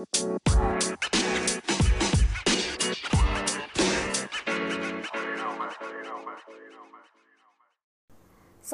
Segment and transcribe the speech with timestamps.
[0.00, 0.04] สว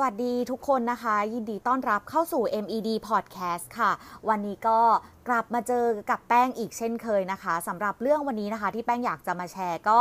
[0.08, 3.92] ัสดีทุกคนนะคะ ยินดีต้อนรับเข้าสู่ MED Podcast ค่ะ
[4.28, 4.80] วันนี้ก็
[5.28, 10.00] กลับมาเจอกับแป้งอีกเช่นเคยนะคะสำหรับเรื่องวันนี้นะคะ ที่แป้งอยากจะมาแชร์ก็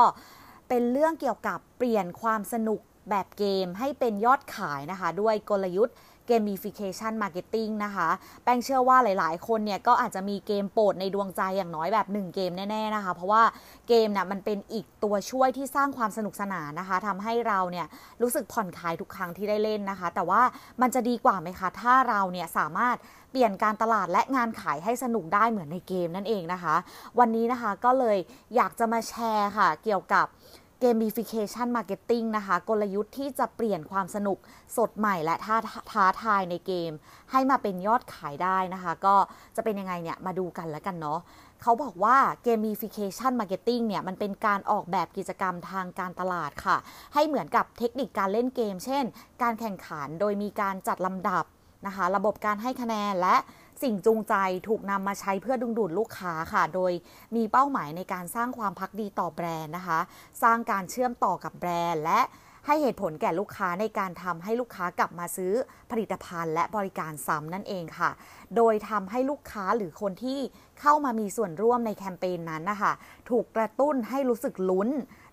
[0.69, 2.79] เป็นเรื่องเกี่ยวกับเปลี่ยนความสนุก
[3.09, 5.95] แบบเกมให้เป็นยอดขายนะคะ ด้วยกลยุทธ์
[6.29, 8.09] gamification marketing นะคะ
[8.43, 13.43] แป้งเชื่อว่าหลายๆ คนเนี่ยก็อาจจะมีเกมโปรดในดวงใจอย่างน้อยแบบ 1 เกมแน่ ๆ นะคะ เพราะว่า
[13.87, 17.87] เกมเนี่ยมันเป็นอีกตัวช่วยที่สร้างความสนุกสนานนะคะทำให้เราเนี่ย
[18.21, 20.41] รู้สึกผ่อนคลายทุกครั้งที่ได้เล่นนะคะ แต่ว่า
[20.81, 22.97] มันจะดีกว่าไหมคะ ถ้าเราเนี่ยสามารถ
[23.31, 26.75] เปลี่ยนการตลาดและงานขายให้สนุกได้เหมือนในเกมนั่นเองนะคะ
[27.19, 28.17] วันนี้นะคะก็เลย
[28.55, 30.25] อยากจะมาแชร์ค่ะเกี่ยวกับ
[30.83, 34.37] gamification marketing นะคะ กลยุทธ์ที่จะเปลี่ยนความสนุก
[34.77, 35.55] สดใหม่และท้า
[35.91, 36.91] ท้าทายในเกม
[37.31, 39.15] ให้มาเป็นยอดขายได้นะคะ ก็
[39.55, 41.19] จะเป็นยังไงเนี่ย มาดูกันแล้วกันเนาะ
[41.61, 46.77] เขาบอกว่า gamification marketing เนี่ย มันเป็นการออกแบบกิจกรรมทางการตลาดค่ะ
[47.13, 49.03] ให้เหมือนกับเทคนิคการเล่นเกม เช่น
[49.41, 51.45] การแข่งขันโดยมีการจัดลำดับ
[51.87, 53.35] นะคะ ระบบการให้คะแนนและ
[53.83, 54.35] สิ่งจูงใจ
[54.67, 56.91] ถูกนำมาใช้เพื่อดึงดูดลูกค้าค่ะ โดย
[57.35, 59.99] มีเป้าหมายในการสร้างความพักดีต่อแบรนด์นะคะ
[60.43, 62.21] สร้างการเชื่อมต่อกับแบรนด์ และ
[62.67, 65.53] ให้เหตุผลแก่ลูกค้าในการทำให้ลูกค้ากลับมาซื้อ
[65.91, 68.11] ผลิตภัณฑ์และบริการซ้ำนั่นเองค่ะ
[68.55, 70.39] โดยทำให้ลูกค้าหรือคนที่
[70.79, 72.93] เข้ามามีส่วนร่วมในแคมเปญนั้นนะคะ
[73.29, 74.89] ถูกกระตุ้นให้รู้สึกลุ้น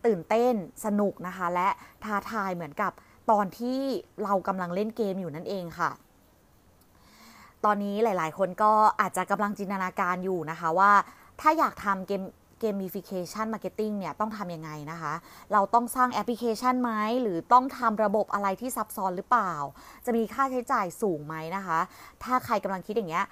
[0.06, 0.54] ตื่นเต้น
[0.84, 1.68] สนุกนะคะ และ
[2.04, 2.92] ท้าทายเหมือนกับ
[3.30, 3.80] ตอนที่
[4.24, 5.90] เรากำลังเล่นเกมอยู่นั่นเองค่ะ
[7.64, 10.92] ตอนนี้หลาย ๆ คนก็อาจจะกำลังจินตนาการอยู่นะคะว่า
[11.40, 12.22] ถ้าอยากทำเกม
[12.60, 15.12] เกม gamification marketing เนี่ยต้องทำยังไงนะคะ
[15.52, 19.52] เราต้องสร้างแอปพลิเคชันไหมหรือต้องทำระบบอะไรที่ซับซ้อนหรือเปล่า
[20.04, 21.78] จะมีค่าใช้จ่ายสูงไหมนะคะ
[22.22, 23.26] ถ้าใครกำลังคิดอย่างเงี้ย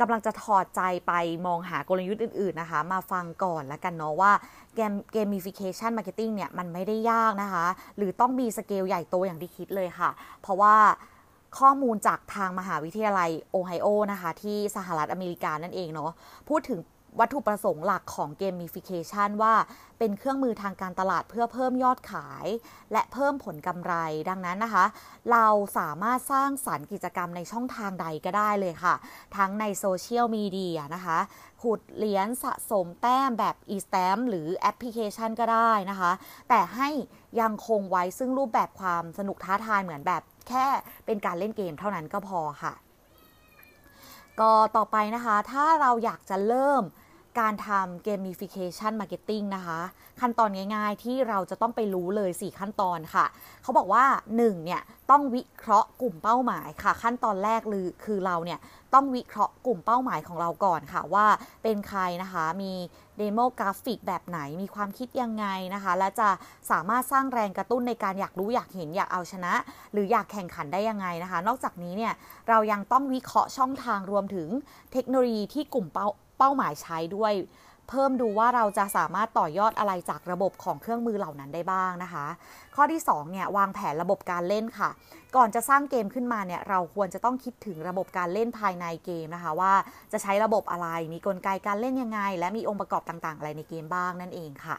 [0.00, 1.12] กำลังจะถอดใจไป
[1.46, 4.32] มองหากลยุทธ์อื่น ๆ นะคะ มาฟังก่อนแล้วกันเนาะว่า
[4.74, 10.10] เกม gamification marketing เนี่ยมันไม่ได้ยากนะคะ หรือต้องมีสเกลใหญ่โตอย่างที่คิดเลยค่ะ
[10.42, 10.74] เพราะว่า
[11.58, 16.10] ข้อมูลจากทางมหาวิทยาลัยโอไฮโอนะคะที่สหรัฐอเมริกานั่นเองเนาะ
[16.48, 16.80] พูดถึง
[17.20, 19.54] วัตถุประสงค์หลักของ gamification ว่า
[19.98, 22.46] เป็นเครื่องมือทางการตลาดเพื่อเพิ่มยอดขาย
[22.92, 23.94] และเพิ่มผลกำไร
[24.30, 24.84] ดังนั้นนะคะ
[25.32, 25.46] เรา
[25.78, 28.94] สามารถสร้างสรรค์กิจกรรมในช่องทางใดก็ได้เลยค่ะ
[29.36, 31.18] ทั้งในโซเชียลมีเดียนะคะ
[31.62, 36.12] ขุดเหรียญสะสมแต้มแบบ e-stamp หรือแอปพลิเคชันก็ได้นะคะ
[36.48, 36.88] แต่ให้
[37.40, 40.66] ยังคงไว้ซึ่งรูปแบบความสนุกท้าทายเหมือนแบบ แค่
[41.06, 42.74] เป็นการเล่นเกมเท่านั้นก็พอค่ะ
[44.40, 46.82] ก็ต่อไปนะคะ ถ้าเราอยากจะเริ่ม
[47.40, 49.80] การทำเกม gamification marketing นะคะ
[50.20, 53.24] ขั้นตอนง่ายๆที่เราจะต้องไปรู้เลย 4 ขั้นตอนค่ะ
[53.62, 54.04] เขาบอกว่า
[54.36, 54.64] 1.
[54.64, 58.58] เนี่ย ต้องวิเคราะห์กลุ่มเป้าหมายค่ะ ขั้นตอนแรกคือคือเราเนี่ย
[58.94, 61.26] ต้องวิเคราะห์กลุ่มเป้าหมายของเราก่อนค่ะ ว่า
[61.62, 62.72] เป็นใครนะคะ มี
[63.18, 66.28] demographic แบบไหนมีความคิดยังไงนะคะ และจะ
[66.70, 69.52] สามารถสร้างแรงกระตุ้นในการอยากรู้อยากเห็นอยากเอาชนะ
[69.92, 72.14] หรืออยากแข่งขันได้ยังไงนะคะ นอกจากนี้เนี่ย
[72.48, 74.48] เรายังต้องวิเคราะห์ช่องทางรวมถึง
[74.92, 76.08] เทคโนโลยีที่กลุ่มเป้า
[76.38, 77.32] เป้าหมายใช้ด้วย
[77.88, 82.26] เพิ่มดูว่าเราจะสามารถต่อยอดอะไรจากระบบของเครื่องมือเหล่านั้นได้บ้างนะคะ
[82.76, 84.90] ข้อที่2เนี่ยวางแผนระบบการเล่นค่ะ
[85.36, 89.72] ก่อนจะสร้างเกมขึ้นมาเนี่ยเราควรจะต้องคิดถึงระบบการเล่นภายในเกมนะคะ ว่า
[90.12, 94.76] จะใช้ระบบอะไรมีกลไกการเล่นยังไง และมีองค์ประกอบต่างๆ อะไรในเกมบ้างนั่นเองค่ะ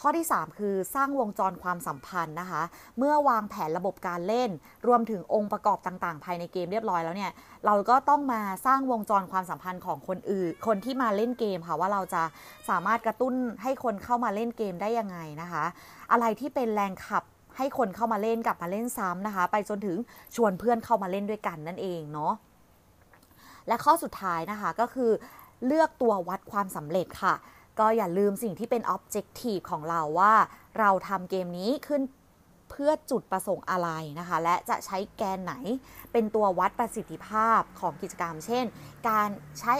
[0.00, 2.62] ข้อที่ 3 คือสร้างวงจรความสัมพันธ์นะคะ
[2.98, 4.50] เมื่อวางแผนระบบการเล่น
[4.86, 7.32] รวมถึงองค์ประกอบต่างๆ ภายในเกมเรียบร้อยแล้วเนี่ย
[7.66, 12.22] เราก็ต้องมาสร้างวงจรความสัมพันธ์ของคนอื่น คนที่มาเล่นเกมค่ะว่าเราจะ
[12.68, 15.64] สามารถกระตุ้นให้คนเข้ามาเล่นเกมได้ยังไงนะคะ
[16.12, 17.24] อะไรที่เป็นแรงขับ
[17.56, 19.96] ให้คนเข้ามาเล่นกลับมาเล่นซ้ำนะคะ ไปจนถึง
[20.36, 22.32] ชวนเพื่อนเข้ามาเล่นด้วยกันนั่นเองเนาะ
[23.68, 25.10] และข้อสุดท้ายนะคะก็คือ
[25.66, 27.34] เลือกตัววัดความสำเร็จค่ะ
[27.78, 30.34] ก็อย่าลืมสิ่งที่เป็น Objective ของเราว่า
[30.78, 32.02] เราทำเกมนี้ขึ้น
[32.70, 35.54] เพื่อจุดประสงค์อะไรนะคะ และจะใช้แกนไหน
[36.12, 38.64] เป็นตัววัดประสิทธิภาพของกิจกรรม เช่น
[39.08, 39.28] การ
[39.60, 39.74] ใช้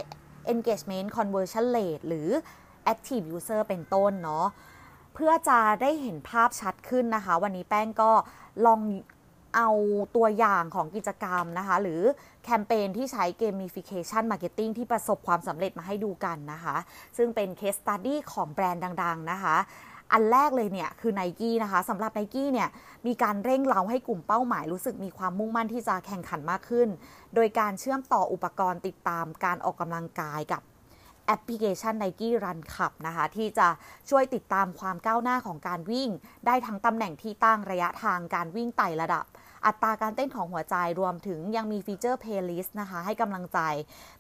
[0.52, 2.28] engagement conversion rate หรือ
[2.92, 4.46] active user เป็นต้นเนาะ
[5.14, 8.10] เพื่อจะได้เห็นภาพชัดขึ้นนะคะ วันนี้แป้งก็
[8.66, 8.80] ลอง
[9.56, 9.68] เอา
[10.16, 12.00] ตัวอย่างของกิจกรรมนะคะ หรือ
[12.44, 16.76] แคมเปญที่ใช้ gamification marketing ที่ประสบความสำเร็จมาให้ดูกันนะคะ
[17.16, 19.56] ซึ่งเป็น case study ของแบรนด์ดัง ๆ นะคะ
[20.12, 22.68] อันแรกเลยเนี่ยคือ n i กี้นะคะสำหรับ n i กี้เนี่ย
[23.06, 26.88] มีการเร่งเร้าให้กลุ่มเป้าหมายรู้สึกมีความมุ่งมั่นที่จะแข่งขันมากขึ้น
[27.34, 30.62] โดยการเชื่อมต่ออุปกรณ์ติดตามการออกกำลังกายกับ
[31.26, 33.68] แอปพลิเคชัน Nike Run Club นะคะ ที่จะ
[34.10, 36.10] ช่วยติดตามความก้าวหน้าของการวิ่ง
[36.46, 39.26] ได้ทั้งตำแหน่งที่ตั้งระยะทางการวิ่งไต่ระดับ
[39.66, 43.58] อัตราการเต้นของหัวใจรวมถึงยังมีฟีเจอร์เพลย์ลิสต์นะคะ ให้กำลังใจ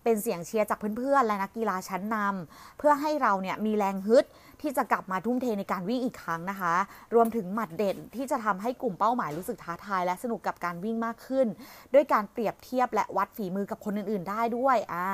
[0.02, 4.24] เป็นเสียงเชียร์จากเพื่อนๆ และนักกีฬาชั้นนำเพื่อให้เราเนี่ยมีแรงฮึด
[4.62, 6.74] ที่จะกลับมาทุ่มเทในการวิ่งอีกครั้งนะคะ
[7.14, 11.46] รวมถึงหมัดเด่นที่จะทำให้กลุ่มเป้าหมายรู้สึกท้าทาย และสนุกกับการวิ่งมากขึ้น
[11.94, 15.08] ด้วยการเปรียบเทียบและวัดฝีมือกับคนอื่น ๆ ได้ด้วยอ่า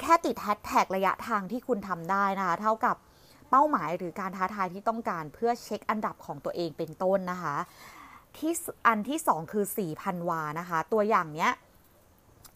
[0.00, 2.96] แค่ติดแฮชแท็กระยะทางที่คุณทำได้นะคะ เท่ากับ
[3.50, 7.56] เป้าหมายหรือการท้าทายที่ต้องการเพื่อเช็คอันดับของตัวเองเป็นต้นนะคะ
[8.36, 8.52] ที่
[8.86, 9.64] อันที่ 2 คือ
[9.96, 11.52] 4,000 วานะคะ ตัวอย่างเนี้ย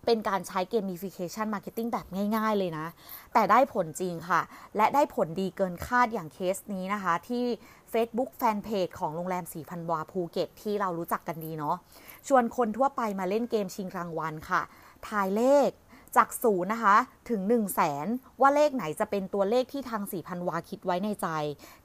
[0.07, 2.07] เป็นการใช้เกม Gamification Marketing แบบ
[2.37, 2.87] ง่าย ๆ เลยนะ
[3.33, 4.41] แต่ได้ผลจริงค่ะ
[4.77, 7.45] และได้ผลดีเกินคาดอย่างเคสนี้นะคะ ที่
[7.93, 11.77] Facebook Fanpage ของโรงแรม 4,000 วาภูเก็ต ที่เรารู้จักกันดีเนาะ
[12.29, 14.63] ชวนคนทั่วไปมาเล่นเกมชิงรางวัลค่ะ
[15.07, 15.71] ทายเลข
[16.17, 16.97] จากศูนย์นะคะ
[17.31, 18.07] ถึง 1 0 0 0 0แสน
[18.41, 21.29] ว่าเลขไหนจะเป็นตัวเลขที่ทาง4,000วาคิดไว้ในใจ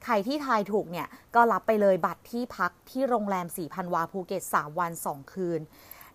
[0.04, 5.60] ใครที่ทายถูกเนี่ย ก็รับไปเลยบัตรที่พักที่โรงแรมศรีพันวาภูเก็ต 3 วัน 2 คืน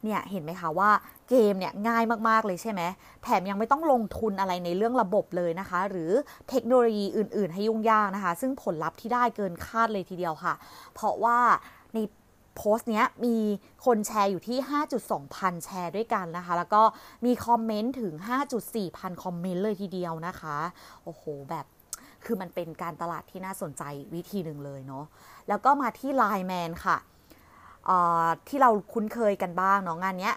[0.04, 0.92] เนี่ยเห็นไหมคะว่า
[1.30, 2.82] เกมเนี่ยง่ายมากๆเลยใช่ไหม
[3.24, 6.12] แถมยังไม่ต้องลงทุนอะไรในเรื่องระบบเลยนะคะ หรือ
[6.50, 10.54] เทคโนโลยีอื่น ๆ ให้ยุ่งยากนะคะ ซึ่งผลลัพธ์ที่ได้เกินคาดเลยทีเดียวค่ะ
[10.94, 11.38] เพราะว่า
[11.94, 12.00] ใน
[12.60, 13.38] โพสต์เนี้ยมี
[13.86, 14.58] คนแชร์อยู่ที่
[14.98, 16.82] 5.2 พันแชร์ด้วยกันนะคะ แล้วก็
[17.26, 18.14] มีคอมเมนต์ถึง
[18.56, 20.58] 5.4 พันคอมเมนต์เลยทีเดียวนะคะ
[21.04, 21.66] โอ้โห แบบ
[22.26, 23.84] คือมันเป็นการตลาดที่น่าสนใจ
[24.14, 25.06] วิธีหนึ่งเลยเนาะ
[25.50, 26.98] แล้วก็มาที่ไลน์แมนค่ะ
[28.48, 30.36] ที่เราคุ้นเคยกันบ้างเนาะงานเนี้ย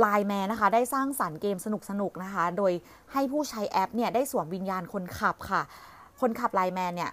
[0.00, 2.72] ไลน์แมนนะคะ ได้สร้างสารรค์เกมสนุกๆนนะคะ โดย
[3.12, 5.62] ให้ผู้ใช้แอปเนี่ย ได้สวมวิญญาณคนขับค่ะ
[6.20, 7.10] คนขับไลน์แมนเนี่ย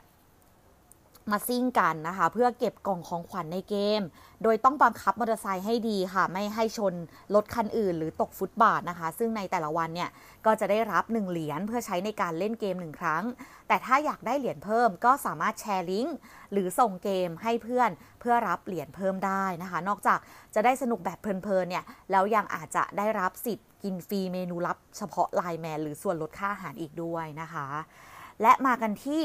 [1.32, 4.02] มาซิ่งกันนะคะ เพื่อเก็บกล่องของขวัญในเกม
[4.44, 6.94] โดยต้องบังคับมอเตอร์ไซค์ให้ดีค่ะ ไม่ให้ชน
[7.36, 10.10] รถคันอื่น หรือตกฟุตบาทนะคะ ซึ่งในแต่ละวันเนี่ย
[10.46, 13.24] ก็จะได้รับ 1 เหรียญเพื่อใช้ในการเล่นเกม 1 ครั้ง
[13.68, 16.16] แต่ถ้าอยากได้เหรียญเพิ่มก็สามารถแชร์ลิงก์
[16.52, 17.90] หรือส่งเกมให้เพื่อน
[18.20, 20.20] เพื่อรับเหรียญเพิ่มได้นะคะ นอกจาก
[20.56, 27.68] จะได้สนุกแบบเพลินๆเนี่ยแล้วยังอาจจะได้รับสิทธิ์กินฟรีเมนูลับเฉพาะ LINE MAN หรือส่วนลดค่าอาหารอีกด้วยนะคะ
[28.42, 29.24] และมากันที่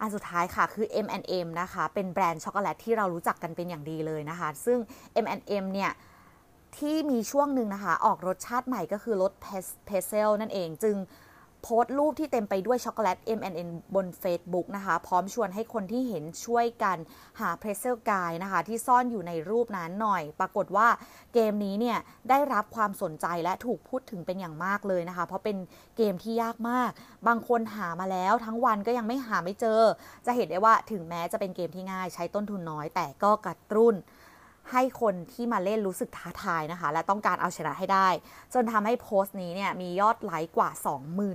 [0.00, 4.78] อันสุดท้ายค่ะคือ M&M นะคะ เป็นแบรนด์ช็อกโกแลตที่เรารู้จักกันเป็นอย่างดีเลยนะคะ ซึ่ง
[5.24, 5.90] M&M เนี่ย
[6.78, 9.32] ที่มีช่วงหนึ่งนะคะ ออกรสชาติใหม่ก็คือรส
[9.86, 10.96] เพสเซลนั่นเอง จึง
[11.68, 16.96] โพสต์รูปที่เต็มไปด้วยช็อกโกแลต M&M บน Facebook นะคะ พร้อมชวนให้คนที่เห็นช่วยกัน
[17.40, 20.88] หาเพรสเซลกายนะคะ ที่ซ่อนอยู่ในรูปนั้นหน่อย ปรากฏว่า
[21.34, 21.98] เกมนี้เนี่ย
[22.30, 25.56] ได้รับความสนใจและถูกพูดถึงเป็นอย่างมากเลยนะคะ เพราะเป็น
[25.96, 26.90] เกมที่ยากมาก
[27.26, 29.82] บางคนหามาแล้วทั้งวันก็ยังไม่หาไม่เจอ
[30.26, 33.94] จะเห็นได้ว่าถึงแม้จะเป็นเกมที่ง่ายใช้ต้นทุนน้อย แต่ก็กระตุ้น
[34.72, 38.08] ให้คนที่มาเล่นรู้สึกท้าทายนะคะ และต้องการเอาชนะให้ได้
[38.54, 40.70] จนทำให้โพสต์นี้เนี่ยมียอดไลค์กว่า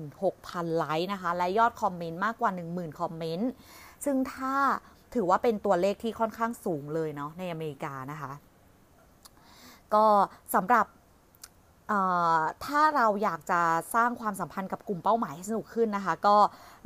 [0.05, 3.49] 26,000 ไลค์นะคะ และยอดคอมเมนต์มากกว่า 10,000 คอมเมนต์
[4.05, 4.53] ซึ่งถ้า
[5.15, 8.31] ถือว่าเป็นตัวเลขที่ค่อนข้างสูงเลยเนาะในอเมริกานะคะ
[9.93, 10.05] ก็
[10.55, 10.85] สำหรับ
[12.65, 13.61] ถ้าเราอยากจะ
[13.95, 16.35] สร้างความสัมพันธ์กับกลุ่มเป้าหมายให้สนุกขึ้นนะคะ ก็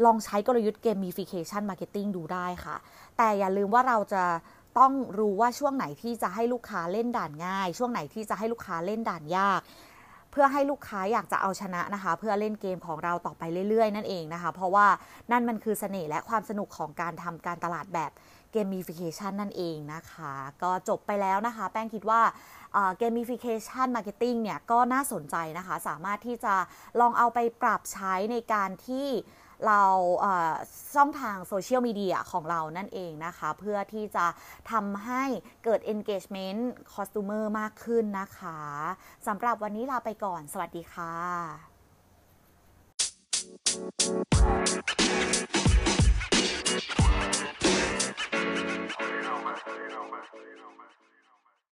[0.06, 2.76] ลองใช้กลยุทธ์ gamification marketing ดูได้ค่ะ
[3.18, 4.24] แต่อย่าลืมว่าเราจะ
[4.80, 9.62] ต้องรู้ว่าช่วงไหนที่จะให้ลูกค้าเล่นด่านง่าย ช่วงไหนที่จะให้ลูกค้าเล่นด่านยาก
[10.32, 14.88] เพื่อให้ลูกค้าอยากจะเอาชนะนะคะ เพื่อเล่นเกมของเราต่อไปเรื่อยๆ นั่นเองนะคะ เพราะว่า
[15.32, 18.12] นั่นมันคือเสน่ห์และความสนุกของการทำการตลาดแบบ
[18.52, 20.34] เกมมิฟิเคชันนั่นเองนะคะ
[20.64, 22.22] ก็จบไปแล้วนะคะ แป้งคิดว่า
[22.98, 26.56] gamification marketing เนี่ยก็น่าสนใจนะคะ สามารถที่จะ
[27.00, 29.08] ลองเอาไปปรับใช้ในการที่
[29.68, 29.84] เรา
[30.96, 34.26] ช่องทางโซเชียลมีเดียของเรานั่นเองนะคะ เพื่อที่จะ
[34.72, 35.24] ทำให้
[35.64, 36.62] เกิด engagement
[36.94, 38.60] customer มากขึ้นนะคะ
[39.28, 41.16] สำหรับวันนี้ลาไปก่อน สวัสดีค่ะ
[43.76, 44.46] Thank you.